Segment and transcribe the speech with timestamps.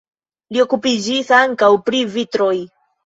[0.55, 2.53] Li okupiĝis ankaŭ pri vitroj.